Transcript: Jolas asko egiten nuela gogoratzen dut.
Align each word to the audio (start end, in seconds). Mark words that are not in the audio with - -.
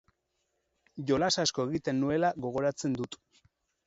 Jolas 1.11 1.29
asko 1.43 1.65
egiten 1.69 1.99
nuela 2.05 2.31
gogoratzen 2.47 2.97
dut. 3.03 3.19